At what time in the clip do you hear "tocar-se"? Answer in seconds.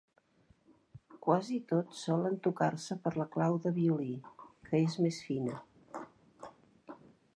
2.47-2.97